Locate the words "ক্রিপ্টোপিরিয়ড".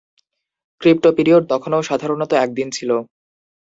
0.81-1.43